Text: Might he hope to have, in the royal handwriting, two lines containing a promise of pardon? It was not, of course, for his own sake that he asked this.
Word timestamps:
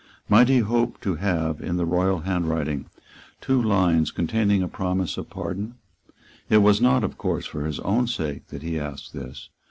Might 0.27 0.49
he 0.49 0.57
hope 0.61 0.99
to 1.01 1.13
have, 1.17 1.61
in 1.61 1.77
the 1.77 1.85
royal 1.85 2.21
handwriting, 2.21 2.87
two 3.39 3.61
lines 3.61 4.09
containing 4.09 4.63
a 4.63 4.67
promise 4.67 5.15
of 5.15 5.29
pardon? 5.29 5.75
It 6.49 6.63
was 6.63 6.81
not, 6.81 7.03
of 7.03 7.19
course, 7.19 7.45
for 7.45 7.67
his 7.67 7.79
own 7.81 8.07
sake 8.07 8.47
that 8.47 8.63
he 8.63 8.79
asked 8.79 9.13
this. 9.13 9.49